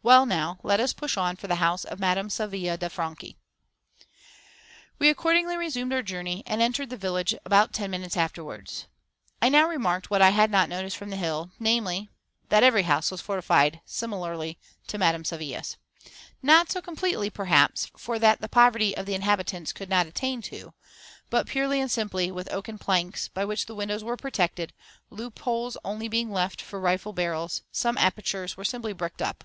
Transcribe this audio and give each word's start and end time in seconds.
"Well, 0.00 0.24
now, 0.26 0.58
let 0.62 0.78
us 0.80 0.92
push 0.94 1.16
on 1.18 1.36
for 1.36 1.48
the 1.48 1.56
house 1.56 1.84
of 1.84 1.98
Madame 1.98 2.28
Savilia 2.30 2.78
de 2.78 2.88
Franchi." 2.88 3.36
We 4.98 5.08
accordingly 5.10 5.56
resumed 5.58 5.92
our 5.92 6.02
journey, 6.02 6.42
and 6.46 6.62
entered 6.62 6.88
the 6.88 6.96
village 6.96 7.34
about 7.44 7.74
ten 7.74 7.90
minutes 7.90 8.16
afterwards. 8.16 8.86
I 9.42 9.48
now 9.50 9.68
remarked 9.68 10.08
what 10.08 10.22
I 10.22 10.30
had 10.30 10.50
not 10.52 10.68
noticed 10.70 10.96
from 10.96 11.10
the 11.10 11.16
hill, 11.16 11.50
namely, 11.58 12.08
that 12.48 12.62
every 12.62 12.84
house 12.84 13.10
was 13.10 13.20
fortified 13.20 13.80
similarly 13.84 14.56
to 14.86 14.96
Madame 14.98 15.24
Savilia's. 15.24 15.76
Not 16.42 16.70
so 16.70 16.80
completely, 16.80 17.28
perhaps, 17.28 17.90
for 17.96 18.18
that 18.20 18.40
the 18.40 18.48
poverty 18.48 18.96
of 18.96 19.04
the 19.04 19.14
inhabitants 19.16 19.72
could 19.74 19.90
not 19.90 20.06
attain 20.06 20.40
to, 20.42 20.72
but 21.28 21.46
purely 21.48 21.80
and 21.80 21.90
simply 21.90 22.30
with 22.30 22.50
oaken 22.52 22.78
planks, 22.78 23.26
by 23.28 23.44
which 23.44 23.66
the 23.66 23.74
windows 23.74 24.02
were 24.04 24.16
protected, 24.16 24.72
loop 25.10 25.40
holes 25.40 25.76
only 25.84 26.06
being 26.08 26.30
left 26.30 26.62
for 26.62 26.80
rifle 26.80 27.12
barrels; 27.12 27.60
some 27.72 27.98
apertures 27.98 28.56
were 28.56 28.64
simply 28.64 28.94
bricked 28.94 29.20
up. 29.20 29.44